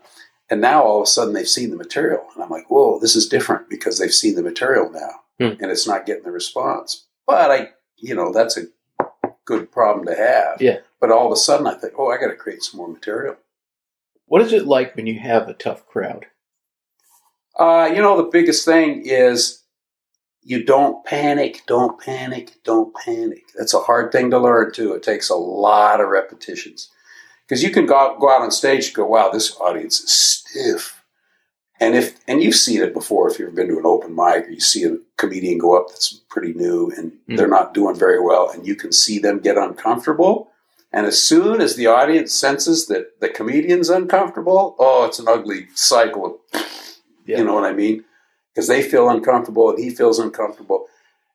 And 0.50 0.60
now 0.60 0.82
all 0.82 1.00
of 1.00 1.04
a 1.04 1.06
sudden 1.06 1.32
they've 1.32 1.48
seen 1.48 1.70
the 1.70 1.76
material. 1.76 2.26
And 2.34 2.42
i'm 2.42 2.50
like 2.50 2.70
whoa 2.70 2.98
this 2.98 3.16
is 3.16 3.28
different 3.28 3.68
because 3.68 3.98
they've 3.98 4.12
seen 4.12 4.34
the 4.34 4.42
material 4.42 4.90
now. 4.90 5.20
Hmm. 5.38 5.62
and 5.62 5.70
it's 5.70 5.86
not 5.86 6.06
getting 6.06 6.24
the 6.24 6.30
response. 6.30 7.06
But 7.26 7.50
i 7.50 7.70
you 7.96 8.14
know 8.14 8.32
that's 8.32 8.56
a 8.56 8.66
good 9.44 9.72
problem 9.72 10.06
to 10.06 10.14
have. 10.14 10.60
Yeah. 10.60 10.78
But 11.00 11.10
all 11.10 11.26
of 11.26 11.32
a 11.32 11.36
sudden 11.36 11.66
i 11.66 11.74
think 11.74 11.94
oh 11.98 12.10
i 12.10 12.18
got 12.18 12.28
to 12.28 12.36
create 12.36 12.62
some 12.62 12.78
more 12.78 12.88
material. 12.88 13.36
What 14.26 14.42
is 14.42 14.52
it 14.52 14.66
like 14.66 14.96
when 14.96 15.06
you 15.06 15.18
have 15.18 15.48
a 15.48 15.54
tough 15.54 15.86
crowd? 15.86 16.26
Uh, 17.58 17.90
you 17.94 18.00
know, 18.00 18.16
the 18.16 18.30
biggest 18.30 18.64
thing 18.64 19.02
is 19.04 19.62
you 20.42 20.64
don't 20.64 21.04
panic, 21.04 21.62
don't 21.66 22.00
panic, 22.00 22.52
don't 22.64 22.94
panic. 22.94 23.44
That's 23.56 23.74
a 23.74 23.80
hard 23.80 24.10
thing 24.10 24.30
to 24.30 24.38
learn 24.38 24.72
too. 24.72 24.94
It 24.94 25.02
takes 25.02 25.28
a 25.28 25.34
lot 25.34 26.00
of 26.00 26.08
repetitions 26.08 26.90
because 27.52 27.62
you 27.62 27.68
can 27.68 27.84
go 27.84 27.94
out, 27.94 28.18
go 28.18 28.30
out 28.30 28.40
on 28.40 28.50
stage 28.50 28.86
and 28.86 28.94
go, 28.94 29.04
"Wow, 29.04 29.28
this 29.28 29.54
audience 29.60 30.00
is 30.00 30.10
stiff." 30.10 31.04
And 31.78 31.94
if 31.94 32.18
and 32.26 32.42
you've 32.42 32.54
seen 32.54 32.80
it 32.80 32.94
before, 32.94 33.28
if 33.28 33.38
you've 33.38 33.48
ever 33.48 33.56
been 33.56 33.68
to 33.68 33.78
an 33.78 33.84
open 33.84 34.14
mic 34.14 34.46
or 34.46 34.52
you 34.52 34.60
see 34.60 34.84
a 34.84 34.96
comedian 35.18 35.58
go 35.58 35.76
up 35.76 35.88
that's 35.90 36.14
pretty 36.30 36.54
new 36.54 36.90
and 36.96 37.12
mm-hmm. 37.12 37.36
they're 37.36 37.48
not 37.48 37.74
doing 37.74 37.94
very 37.94 38.18
well, 38.18 38.48
and 38.48 38.66
you 38.66 38.74
can 38.74 38.90
see 38.90 39.18
them 39.18 39.38
get 39.38 39.58
uncomfortable. 39.58 40.50
And 40.94 41.04
as 41.04 41.22
soon 41.22 41.60
as 41.60 41.76
the 41.76 41.88
audience 41.88 42.32
senses 42.32 42.86
that 42.86 43.20
the 43.20 43.28
comedian's 43.28 43.90
uncomfortable, 43.90 44.74
oh, 44.78 45.04
it's 45.04 45.18
an 45.18 45.28
ugly 45.28 45.66
cycle 45.74 46.24
of 46.24 46.62
yeah. 47.26 47.36
You 47.36 47.44
know 47.44 47.52
what 47.52 47.70
I 47.70 47.74
mean? 47.74 48.02
Because 48.54 48.66
they 48.66 48.80
feel 48.80 49.10
uncomfortable 49.10 49.68
and 49.68 49.78
he 49.78 49.90
feels 49.90 50.18
uncomfortable. 50.18 50.86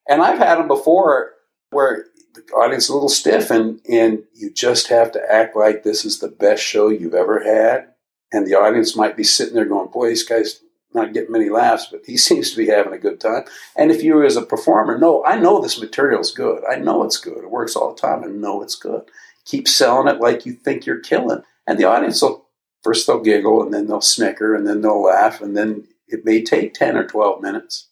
And 0.09 0.23
I've 0.23 0.39
had 0.39 0.55
them 0.57 0.67
before 0.67 1.33
where 1.69 2.05
the 2.37 2.53
audience 2.53 2.85
is 2.85 2.89
a 2.89 2.93
little 2.93 3.09
stiff 3.09 3.51
and, 3.51 3.81
and 3.89 4.23
you 4.33 4.51
just 4.51 4.87
have 4.87 5.11
to 5.11 5.31
act 5.31 5.55
like 5.55 5.83
this 5.83 6.05
is 6.05 6.19
the 6.19 6.27
best 6.27 6.63
show 6.63 6.89
you've 6.89 7.13
ever 7.13 7.43
had. 7.43 7.87
And 8.31 8.45
the 8.45 8.55
audience 8.55 8.95
might 8.95 9.17
be 9.17 9.23
sitting 9.23 9.55
there 9.55 9.65
going, 9.65 9.89
boy, 9.89 10.09
this 10.09 10.23
guy's 10.23 10.61
not 10.93 11.13
getting 11.13 11.31
many 11.31 11.49
laughs, 11.49 11.87
but 11.91 12.01
he 12.05 12.17
seems 12.17 12.51
to 12.51 12.57
be 12.57 12.67
having 12.67 12.93
a 12.93 12.99
good 12.99 13.19
time. 13.19 13.43
And 13.75 13.91
if 13.91 14.03
you 14.03 14.23
as 14.23 14.37
a 14.37 14.45
performer, 14.45 14.97
no, 14.97 15.23
I 15.25 15.37
know 15.39 15.61
this 15.61 15.79
material's 15.79 16.31
good. 16.31 16.63
I 16.69 16.75
know 16.75 17.03
it's 17.03 17.17
good. 17.17 17.39
It 17.39 17.51
works 17.51 17.75
all 17.75 17.93
the 17.93 18.01
time. 18.01 18.23
I 18.23 18.27
know 18.27 18.61
it's 18.61 18.75
good. 18.75 19.03
Keep 19.45 19.67
selling 19.67 20.13
it 20.13 20.21
like 20.21 20.45
you 20.45 20.53
think 20.53 20.85
you're 20.85 20.99
killing. 20.99 21.43
And 21.65 21.77
the 21.77 21.85
audience 21.85 22.21
will 22.21 22.47
First 22.83 23.07
they'll 23.07 23.19
giggle 23.19 23.61
and 23.63 23.73
then 23.73 23.87
they'll 23.87 23.99
snicker 23.99 24.55
and 24.55 24.65
then 24.65 24.81
they'll 24.81 25.03
laugh 25.03 25.41
and 25.41 25.57
then 25.57 25.87
it 26.07 26.23
may 26.23 26.41
take 26.41 26.73
10 26.73 26.95
or 26.95 27.05
12 27.05 27.41
minutes. 27.41 27.89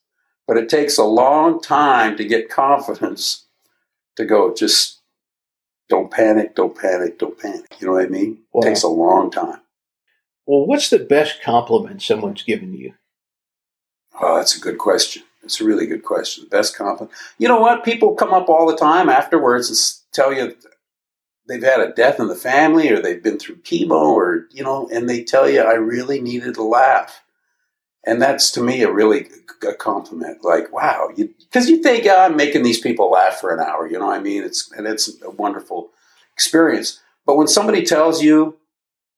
But 0.48 0.58
it 0.58 0.70
takes 0.70 0.98
a 0.98 1.04
long 1.04 1.60
time 1.60 2.16
to 2.18 2.24
get 2.24 2.50
confidence 2.50 3.45
to 4.18 4.26
go, 4.26 4.54
just 4.54 5.02
don't 5.90 6.12
panic, 6.12 6.56
don't 6.56 6.78
panic, 6.78 7.20
don't 7.20 7.40
panic. 7.40 7.76
You 7.80 7.88
know 7.88 7.94
what 7.94 8.06
I 8.06 8.10
mean? 8.10 8.40
Wow. 8.52 8.62
It 8.62 8.66
takes 8.70 8.84
a 8.84 8.88
long 8.88 9.30
time. 9.32 9.62
Well, 10.46 10.66
what's 10.66 10.90
the 10.90 11.00
best 11.00 11.42
compliment 11.42 12.02
someone's 12.02 12.44
given 12.44 12.74
you? 12.74 12.94
Oh, 14.20 14.38
that's 14.38 14.56
a 14.56 14.62
good 14.62 14.78
question. 14.78 15.24
It's 15.44 15.62
a 15.62 15.66
really 15.66 15.86
good 15.86 16.04
question. 16.04 16.46
The 16.46 16.50
best 16.50 16.76
compliment. 16.76 17.16
You 17.38 17.48
know 17.48 17.60
what? 17.60 17.84
People 17.84 18.16
come 18.16 18.34
up 18.34 18.50
all 18.50 18.68
the 18.68 18.78
time 18.78 19.10
afterwards 19.10 19.70
and 19.70 19.78
tell 20.14 20.34
you 20.34 20.56
they've 21.48 21.62
had 21.62 21.82
a 21.82 21.94
death 21.94 22.20
in 22.20 22.28
the 22.28 22.36
family 22.36 22.90
or 22.90 23.00
they've 23.00 23.22
been 23.22 23.38
through 23.38 23.58
chemo 23.58 23.92
or, 23.92 24.48
you 24.52 24.64
know, 24.64 24.90
and 24.92 25.10
they 25.10 25.24
tell 25.24 25.50
you, 25.50 25.62
I 25.62 25.74
really 25.74 26.22
needed 26.22 26.58
a 26.58 26.64
laugh. 26.64 27.22
And 28.06 28.22
that's 28.22 28.52
to 28.52 28.62
me 28.62 28.84
a 28.84 28.92
really 28.92 29.28
a 29.68 29.74
compliment. 29.74 30.44
Like, 30.44 30.72
wow, 30.72 31.10
because 31.16 31.70
you, 31.70 31.82
think 31.82 32.06
oh, 32.06 32.22
I'm 32.22 32.36
making 32.36 32.64
these 32.64 32.80
people 32.80 33.10
laugh 33.10 33.40
for 33.40 33.54
an 33.54 33.60
hour. 33.60 33.90
You 33.90 34.00
know 34.00 34.08
what 34.08 34.20
I 34.20 34.22
mean? 34.22 34.44
It's 34.44 34.72
and 34.72 34.86
it's 34.88 35.10
a 35.24 35.32
wonderful 35.32 35.90
experience. 36.34 37.02
But 37.26 37.38
when 37.38 37.48
somebody 37.48 37.84
tells 37.84 38.22
you 38.22 38.58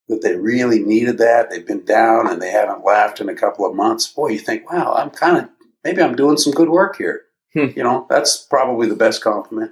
that 0.07 0.21
they 0.21 0.35
really 0.37 0.79
needed 0.79 1.17
that, 1.17 1.49
they've 1.49 1.67
been 1.67 1.83
down 1.83 2.29
and 2.29 2.41
they 2.41 2.51
haven't 2.51 2.85
laughed 2.85 3.19
in 3.19 3.27
a 3.27 3.35
couple 3.35 3.65
of 3.65 3.75
months, 3.75 4.07
boy, 4.07 4.29
you 4.29 4.39
think, 4.39 4.71
wow, 4.71 4.93
I'm 4.93 5.09
kind 5.09 5.37
of 5.37 5.49
maybe 5.83 6.01
I'm 6.01 6.15
doing 6.15 6.37
some 6.37 6.53
good 6.53 6.69
work 6.69 6.97
here. 6.97 7.23
Hmm. 7.53 7.67
You 7.75 7.83
know, 7.83 8.07
that's 8.09 8.37
probably 8.37 8.87
the 8.87 8.95
best 8.95 9.21
compliment. 9.21 9.71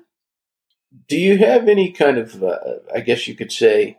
Do 1.08 1.18
you 1.18 1.38
have 1.40 1.68
any 1.68 1.92
kind 1.92 2.18
of, 2.18 2.42
uh, 2.42 2.58
I 2.94 3.02
guess 3.02 3.28
you 3.28 3.36
could 3.36 3.52
say, 3.52 3.98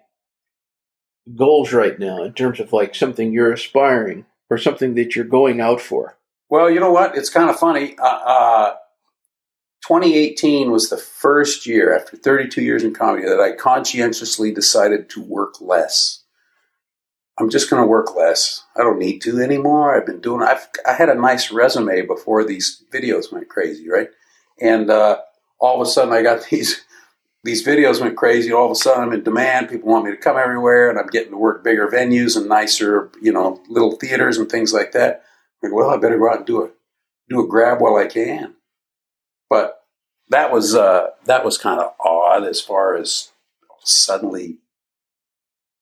goals 1.35 1.73
right 1.73 1.99
now 1.99 2.23
in 2.23 2.33
terms 2.33 2.61
of 2.61 2.73
like 2.73 2.95
something 2.95 3.33
you're 3.33 3.53
aspiring 3.53 4.25
or 4.51 4.59
something 4.59 4.95
that 4.95 5.17
you're 5.17 5.25
going 5.25 5.61
out 5.61 5.81
for? 5.81 6.19
Well, 6.49 6.71
you 6.71 6.81
know 6.81 6.93
what? 6.93 7.17
It's 7.17 7.31
kind 7.31 7.51
of 7.51 7.57
funny. 7.57 7.97
Uh, 7.99 8.05
uh, 8.05 8.75
2018 9.87 10.71
was 10.71 10.91
the 10.91 10.97
first 10.97 11.67
year 11.67 11.95
after 11.95 12.17
32 12.17 12.63
years 12.63 12.83
in 12.83 12.95
comedy 12.95 13.27
that 13.27 13.41
I 13.41 13.53
conscientiously 13.53 14.53
decided 14.53 15.09
to 15.11 15.23
work 15.23 15.61
less. 15.61 16.25
I'm 17.39 17.51
just 17.51 17.69
going 17.69 17.83
to 17.83 17.87
work 17.87 18.17
less. 18.17 18.65
I 18.77 18.83
don't 18.83 18.99
need 18.99 19.21
to 19.23 19.41
anymore. 19.41 19.95
I've 19.95 20.07
been 20.07 20.21
doing. 20.21 20.43
I've 20.43 20.67
I 20.87 20.95
had 20.95 21.11
a 21.11 21.15
nice 21.15 21.53
resume 21.53 22.03
before 22.03 22.45
these 22.45 22.83
videos 22.93 23.31
went 23.31 23.49
crazy, 23.49 23.89
right? 23.89 24.09
And 24.61 24.91
uh, 24.91 25.19
all 25.61 25.81
of 25.81 25.87
a 25.87 25.91
sudden, 25.91 26.15
I 26.15 26.23
got 26.23 26.47
these 26.51 26.83
these 27.47 27.65
videos 27.67 28.01
went 28.01 28.17
crazy. 28.17 28.53
All 28.53 28.67
of 28.67 28.73
a 28.73 28.75
sudden, 28.75 29.05
I'm 29.05 29.13
in 29.13 29.23
demand. 29.23 29.71
People 29.71 29.91
want 29.91 30.05
me 30.05 30.11
to 30.11 30.17
come 30.17 30.37
everywhere, 30.37 30.91
and 30.91 30.99
I'm 30.99 31.07
getting 31.07 31.31
to 31.31 31.39
work 31.39 31.65
bigger 31.65 31.89
venues 31.89 32.37
and 32.37 32.49
nicer, 32.49 33.11
you 33.23 33.33
know, 33.33 33.63
little 33.69 33.93
theaters 33.97 34.37
and 34.37 34.51
things 34.51 34.73
like 34.73 34.93
that. 34.93 35.23
I'm 35.63 35.71
like, 35.71 35.77
well, 35.77 35.91
I 35.91 35.97
better 35.97 36.19
go 36.19 36.29
out 36.31 36.39
and 36.39 36.47
do 36.47 36.63
it, 36.63 36.75
do 37.31 37.43
a 37.43 37.49
grab 37.49 37.81
while 37.81 37.97
I 37.97 38.07
can. 38.07 38.55
But 39.49 39.81
that 40.29 40.53
was 40.53 40.75
uh, 40.75 41.09
that 41.25 41.45
was 41.45 41.57
kind 41.57 41.81
of 41.81 41.93
odd 42.05 42.45
as 42.45 42.61
far 42.61 42.97
as 42.97 43.31
suddenly 43.85 44.59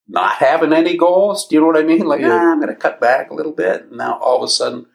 not 0.07 0.37
having 0.37 0.73
any 0.73 0.97
goals. 0.97 1.47
Do 1.49 1.55
you 1.57 1.61
know 1.63 1.67
what 1.69 1.79
I 1.79 1.83
mean? 1.83 2.07
Like, 2.07 2.21
Yeah. 2.21 2.33
ah, 2.35 2.53
I'm 2.53 2.61
going 2.61 2.69
to 2.75 2.79
cut 2.81 3.01
back 3.01 3.31
a 3.31 3.35
little 3.35 3.53
bit. 3.53 3.85
And 3.85 3.93
now 3.93 4.19
all 4.19 4.37
of 4.37 4.43
a 4.43 4.49
sudden, 4.49 4.87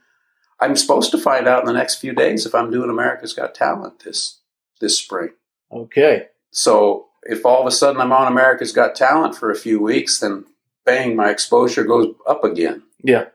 I'm 0.60 0.76
supposed 0.76 1.10
to 1.12 1.18
find 1.18 1.48
out 1.48 1.62
in 1.62 1.66
the 1.66 1.74
next 1.74 1.96
few 1.96 2.14
days 2.14 2.46
if 2.46 2.54
I'm 2.54 2.70
doing 2.70 2.92
America's 2.92 3.34
Got 3.34 3.56
Talent 3.56 4.04
this 4.04 4.40
this 4.80 4.98
spring. 5.00 5.30
Okay. 5.72 6.28
So 6.52 7.08
if 7.24 7.46
all 7.46 7.62
of 7.62 7.68
a 7.68 7.72
sudden 7.72 8.02
I'm 8.02 8.12
on 8.12 8.32
America's 8.32 8.72
Got 8.72 8.96
Talent 8.96 9.36
for 9.36 9.52
a 9.52 9.56
few 9.56 9.82
weeks, 9.82 10.20
then 10.20 10.46
bang, 10.86 11.16
my 11.16 11.30
exposure 11.30 11.84
goes 11.84 12.14
up 12.28 12.44
again. 12.44 12.84
Yeah. 13.04 13.26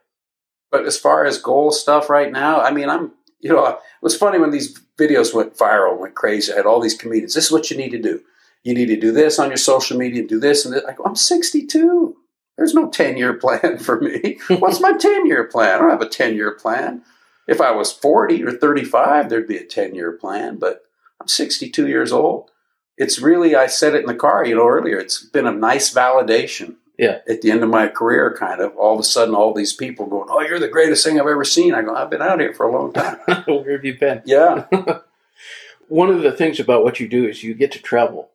But 0.70 0.86
as 0.86 0.98
far 0.98 1.24
as 1.24 1.38
goal 1.38 1.70
stuff 1.70 2.10
right 2.10 2.32
now, 2.32 2.60
I 2.60 2.72
mean, 2.72 2.88
I'm, 2.88 3.12
you 3.40 3.50
know, 3.50 3.66
it 3.66 3.78
was 4.02 4.16
funny 4.16 4.38
when 4.38 4.50
these 4.50 4.78
videos 4.98 5.32
went 5.34 5.56
viral, 5.56 5.98
went 5.98 6.14
crazy. 6.14 6.52
I 6.52 6.56
had 6.56 6.66
all 6.66 6.80
these 6.80 6.96
comedians. 6.96 7.34
This 7.34 7.46
is 7.46 7.52
what 7.52 7.70
you 7.70 7.76
need 7.76 7.90
to 7.90 8.00
do. 8.00 8.20
You 8.64 8.74
need 8.74 8.86
to 8.86 8.98
do 8.98 9.12
this 9.12 9.38
on 9.38 9.48
your 9.48 9.58
social 9.58 9.98
media 9.98 10.20
and 10.20 10.28
do 10.28 10.40
this 10.40 10.64
and 10.64 10.74
this. 10.74 10.84
I 10.84 10.94
go, 10.94 11.04
I'm 11.04 11.14
62. 11.14 12.16
There's 12.56 12.74
no 12.74 12.88
10 12.88 13.16
year 13.16 13.34
plan 13.40 13.78
for 13.78 14.00
me. 14.00 14.38
What's 14.48 14.80
my 14.80 14.92
10 14.92 15.26
year 15.26 15.44
plan? 15.44 15.74
I 15.74 15.78
don't 15.78 15.90
have 15.90 16.00
a 16.00 16.08
10 16.08 16.34
year 16.34 16.52
plan. 16.52 17.02
If 17.46 17.60
I 17.60 17.72
was 17.72 17.92
40 17.92 18.42
or 18.42 18.52
35, 18.52 19.28
there'd 19.28 19.46
be 19.46 19.58
a 19.58 19.66
10 19.66 19.94
year 19.94 20.12
plan, 20.12 20.56
but 20.56 20.82
I'm 21.20 21.28
62 21.28 21.86
years 21.86 22.10
old. 22.10 22.50
It's 22.96 23.20
really, 23.20 23.54
I 23.56 23.66
said 23.66 23.94
it 23.94 24.00
in 24.02 24.06
the 24.06 24.14
car, 24.14 24.44
you 24.46 24.54
know, 24.54 24.66
earlier, 24.68 24.98
it's 24.98 25.22
been 25.24 25.46
a 25.46 25.52
nice 25.52 25.92
validation 25.92 26.76
Yeah. 26.98 27.18
at 27.28 27.40
the 27.42 27.50
end 27.50 27.62
of 27.64 27.68
my 27.70 27.88
career, 27.88 28.34
kind 28.38 28.60
of. 28.60 28.76
All 28.76 28.94
of 28.94 29.00
a 29.00 29.04
sudden, 29.04 29.34
all 29.34 29.52
these 29.52 29.72
people 29.72 30.06
going, 30.06 30.28
Oh, 30.30 30.40
you're 30.40 30.60
the 30.60 30.68
greatest 30.68 31.04
thing 31.04 31.18
I've 31.20 31.26
ever 31.26 31.44
seen. 31.44 31.74
I 31.74 31.82
go, 31.82 31.94
I've 31.94 32.10
been 32.10 32.22
out 32.22 32.40
here 32.40 32.54
for 32.54 32.66
a 32.66 32.72
long 32.72 32.92
time. 32.92 33.16
Where 33.46 33.72
have 33.72 33.84
you 33.84 33.98
been? 33.98 34.22
yeah. 34.24 34.66
One 35.88 36.08
of 36.10 36.22
the 36.22 36.32
things 36.32 36.58
about 36.60 36.82
what 36.82 36.98
you 36.98 37.06
do 37.08 37.26
is 37.28 37.44
you 37.44 37.52
get 37.54 37.72
to 37.72 37.82
travel, 37.82 38.30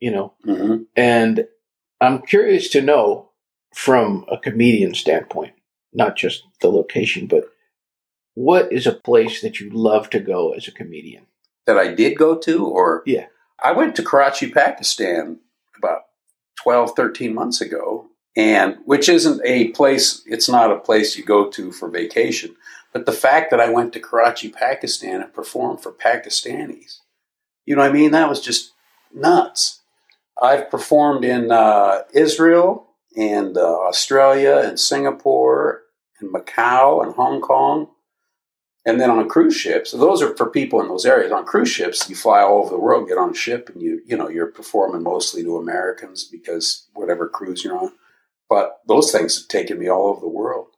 you 0.00 0.10
know, 0.10 0.34
hmm 0.44 0.82
and 0.94 1.46
I'm 2.00 2.22
curious 2.22 2.68
to 2.70 2.80
know 2.82 3.30
from 3.74 4.24
a 4.30 4.38
comedian 4.38 4.94
standpoint, 4.94 5.54
not 5.92 6.14
just 6.16 6.44
the 6.60 6.68
location, 6.68 7.26
but 7.26 7.44
what 8.34 8.72
is 8.72 8.86
a 8.86 8.92
place 8.92 9.40
that 9.42 9.58
you 9.58 9.70
love 9.70 10.08
to 10.10 10.20
go 10.20 10.52
as 10.52 10.68
a 10.68 10.72
comedian? 10.72 11.26
That 11.66 11.76
I 11.76 11.92
did 11.94 12.16
go 12.16 12.36
to, 12.38 12.64
or 12.66 13.02
Yeah. 13.06 13.26
I 13.62 13.72
went 13.72 13.96
to 13.96 14.02
Karachi, 14.02 14.50
Pakistan 14.50 15.40
about 15.76 16.02
12, 16.62 16.92
13 16.96 17.34
months 17.34 17.60
ago, 17.60 18.06
and 18.36 18.76
which 18.84 19.08
isn't 19.08 19.40
a 19.44 19.68
place, 19.68 20.22
it's 20.26 20.48
not 20.48 20.70
a 20.70 20.78
place 20.78 21.16
you 21.16 21.24
go 21.24 21.48
to 21.50 21.72
for 21.72 21.88
vacation. 21.88 22.56
But 22.92 23.06
the 23.06 23.12
fact 23.12 23.50
that 23.50 23.60
I 23.60 23.68
went 23.68 23.92
to 23.92 24.00
Karachi, 24.00 24.48
Pakistan 24.48 25.22
and 25.22 25.32
performed 25.32 25.82
for 25.82 25.92
Pakistanis, 25.92 27.00
you 27.66 27.76
know 27.76 27.82
what 27.82 27.90
I 27.90 27.92
mean? 27.92 28.12
That 28.12 28.28
was 28.28 28.40
just 28.40 28.72
nuts. 29.12 29.80
I've 30.40 30.70
performed 30.70 31.24
in 31.24 31.50
uh, 31.50 32.02
Israel 32.14 32.86
and 33.16 33.56
uh, 33.56 33.80
Australia 33.80 34.62
and 34.64 34.78
Singapore 34.78 35.82
and 36.20 36.32
Macau 36.32 37.04
and 37.04 37.14
Hong 37.14 37.40
Kong. 37.40 37.88
And 38.88 38.98
then 38.98 39.10
on 39.10 39.28
cruise 39.28 39.54
ships, 39.54 39.90
so 39.90 39.98
those 39.98 40.22
are 40.22 40.34
for 40.34 40.48
people 40.48 40.80
in 40.80 40.88
those 40.88 41.04
areas. 41.04 41.30
On 41.30 41.44
cruise 41.44 41.68
ships, 41.68 42.08
you 42.08 42.16
fly 42.16 42.40
all 42.40 42.60
over 42.62 42.70
the 42.70 42.80
world, 42.80 43.06
get 43.06 43.18
on 43.18 43.32
a 43.32 43.34
ship, 43.34 43.68
and 43.68 43.82
you 43.82 44.00
you 44.06 44.16
know 44.16 44.30
you're 44.30 44.46
performing 44.46 45.02
mostly 45.02 45.42
to 45.42 45.58
Americans 45.58 46.24
because 46.24 46.86
whatever 46.94 47.28
cruise 47.28 47.62
you're 47.62 47.76
on. 47.76 47.92
But 48.48 48.80
those 48.88 49.12
things 49.12 49.36
have 49.38 49.48
taken 49.48 49.78
me 49.78 49.90
all 49.90 50.06
over 50.06 50.20
the 50.22 50.28
world. 50.28 50.68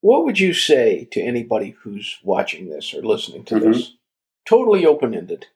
What 0.00 0.24
would 0.24 0.40
you 0.40 0.52
say 0.52 1.04
to 1.12 1.20
anybody 1.22 1.76
who's 1.82 2.18
watching 2.24 2.70
this 2.70 2.92
or 2.92 3.02
listening 3.02 3.44
to 3.44 3.54
Mhm. 3.54 3.72
this? 3.72 3.92
Totally 4.44 4.84
open 4.84 5.14
ended. 5.14 5.46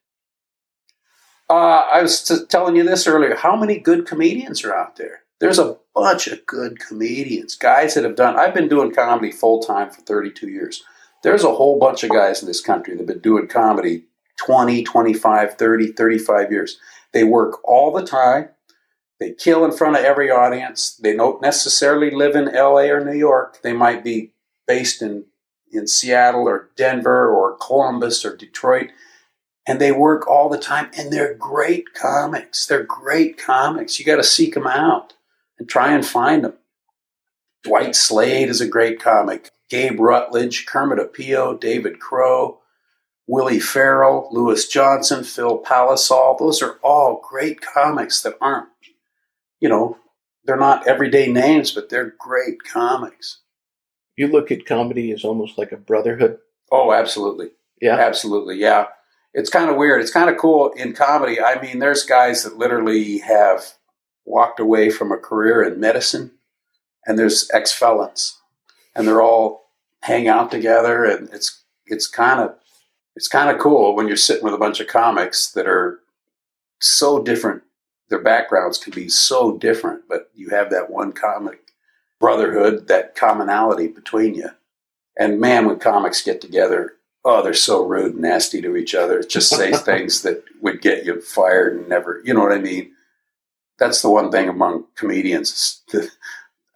Uh, 1.48 1.88
I 1.92 2.00
was 2.00 2.22
t- 2.22 2.46
telling 2.48 2.76
you 2.76 2.84
this 2.84 3.08
earlier. 3.08 3.34
How 3.34 3.56
many 3.56 3.80
good 3.80 4.06
comedians 4.06 4.62
are 4.62 4.72
out 4.72 4.94
there? 4.94 5.24
There's 5.40 5.59
a 5.59 5.78
bunch 5.94 6.26
of 6.26 6.47
good 6.47 6.78
comedians, 6.78 7.56
guys 7.56 7.94
that 7.94 8.04
have 8.04 8.14
done. 8.14 8.38
I've 8.38 8.54
been 8.54 8.68
doing 8.68 8.94
comedy 8.94 9.32
full 9.32 9.61
time 9.61 9.90
for 9.90 10.02
32 10.02 10.49
years. 10.49 10.82
There's 11.23 11.44
a 11.44 11.54
whole 11.54 11.78
bunch 11.78 12.04
of 12.04 12.11
guys 12.11 12.42
in 12.42 12.49
this 12.49 12.61
country 12.61 12.94
that 12.94 13.00
have 13.00 13.06
been 13.06 13.20
doing 13.20 13.49
comedy 13.49 14.04
20, 14.44 14.85
25, 14.85 15.54
30, 15.54 15.92
35 15.92 16.52
years. 16.52 16.78
They 17.12 17.25
work 17.25 17.59
all 17.64 17.92
the 17.92 18.04
time. 18.04 18.50
They 19.18 19.32
kill 19.32 19.64
in 19.64 19.73
front 19.73 19.97
of 19.97 20.04
every 20.04 20.30
audience. 20.30 20.97
They 21.02 21.16
don't 21.16 21.42
necessarily 21.42 22.11
live 22.11 22.37
in 22.37 22.47
LA 22.47 22.85
or 22.85 23.04
New 23.04 23.18
York. 23.18 23.61
They 23.62 23.73
might 23.73 24.04
be 24.04 24.32
based 24.66 25.02
in, 25.02 25.25
in 25.70 25.87
Seattle 25.87 26.49
or 26.49 26.70
Denver 26.76 27.28
or 27.28 27.56
Columbus 27.56 28.25
or 28.25 28.37
Detroit 28.37 28.90
and 29.66 29.80
they 29.80 29.92
work 29.92 30.26
all 30.26 30.49
the 30.49 30.59
time 30.59 30.90
and 30.97 31.12
they're 31.12 31.35
great 31.35 31.92
comics 31.94 32.66
they're 32.66 32.82
great 32.82 33.38
comics 33.38 33.99
you 33.99 34.04
got 34.04 34.16
to 34.16 34.25
seek 34.25 34.54
them 34.54 34.66
out 34.66 35.12
and 35.60 35.68
try 35.68 35.92
and 35.92 36.04
find 36.04 36.42
them 36.42 36.54
dwight 37.62 37.94
slade 37.94 38.48
is 38.48 38.60
a 38.60 38.66
great 38.66 38.98
comic 39.00 39.50
gabe 39.68 40.00
rutledge 40.00 40.66
kermit 40.66 40.98
apio 40.98 41.58
david 41.60 42.00
crow 42.00 42.58
willie 43.28 43.60
farrell 43.60 44.28
lewis 44.32 44.66
johnson 44.66 45.22
phil 45.22 45.62
palisoul 45.62 46.36
those 46.38 46.60
are 46.62 46.78
all 46.82 47.22
great 47.28 47.60
comics 47.60 48.22
that 48.22 48.34
aren't 48.40 48.68
you 49.60 49.68
know 49.68 49.96
they're 50.44 50.56
not 50.56 50.88
everyday 50.88 51.30
names 51.30 51.70
but 51.70 51.88
they're 51.90 52.14
great 52.18 52.64
comics 52.64 53.38
You 54.16 54.26
look 54.28 54.50
at 54.50 54.66
comedy 54.66 55.12
as 55.12 55.24
almost 55.24 55.56
like 55.58 55.70
a 55.72 55.76
brotherhood. 55.76 56.38
oh 56.72 56.92
absolutely 56.92 57.50
Yeah. 57.80 57.96
Absolutely, 57.96 58.56
yeah. 58.58 58.86
It's 59.32 59.48
kind 59.48 59.70
of 59.70 59.76
weird. 59.76 60.00
It's 60.02 60.10
kind 60.10 60.28
of 60.28 60.36
cool 60.36 60.70
in 60.72 60.92
comedy. 60.92 61.40
I 61.40 61.60
mean, 61.62 61.78
there's 61.78 62.02
guys 62.04 62.42
that 62.42 62.58
literally 62.58 63.18
have 63.18 63.62
walked 64.30 64.60
away 64.60 64.90
from 64.90 65.12
a 65.12 65.16
career 65.16 65.62
in 65.62 65.80
medicine, 65.80 66.32
and 67.06 67.18
there's 67.18 67.50
ex 67.52 67.72
felons, 67.72 68.38
and 68.94 69.06
they're 69.06 69.22
all 69.22 69.70
hang 70.02 70.28
out 70.28 70.50
together, 70.50 71.04
and 71.04 71.28
it's 71.32 71.62
it's 71.87 72.06
kind 72.06 72.40
of 72.40 72.54
it's 73.16 73.28
kind 73.28 73.50
of 73.50 73.60
cool 73.60 73.94
when 73.94 74.08
you're 74.08 74.16
sitting 74.16 74.44
with 74.44 74.54
a 74.54 74.58
bunch 74.58 74.80
of 74.80 74.87
comics 74.87 75.50
that 75.52 75.66
are 75.66 76.00
so 76.80 77.22
different. 77.22 77.62
Their 78.08 78.22
backgrounds 78.22 78.78
can 78.78 78.92
be 78.92 79.08
so 79.08 79.56
different, 79.56 80.02
but 80.08 80.30
you 80.34 80.50
have 80.50 80.70
that 80.70 80.90
one 80.90 81.12
comic 81.12 81.72
brotherhood, 82.18 82.88
that 82.88 83.14
commonality 83.14 83.88
between 83.88 84.34
you. 84.34 84.50
And 85.16 85.40
man, 85.40 85.66
when 85.66 85.78
comics 85.78 86.22
get 86.22 86.40
together, 86.40 86.94
oh, 87.25 87.42
they're 87.42 87.54
so 87.54 87.84
rude 87.84 88.14
and 88.14 88.22
nasty 88.22 88.62
to 88.62 88.76
each 88.76 88.94
other. 88.94 89.22
Just 89.22 89.50
say 89.50 89.72
things 89.76 90.22
that 90.22 90.44
would 90.60 90.80
get 90.80 91.04
you 91.04 91.20
fired 91.20 91.76
and 91.76 91.88
never, 91.88 92.20
you 92.25 92.34
know 92.34 92.40
what 92.40 92.52
I 92.52 92.58
mean? 92.58 92.92
That's 93.80 94.02
the 94.02 94.10
one 94.10 94.30
thing 94.30 94.49
among 94.49 94.84
comedians, 94.94 95.82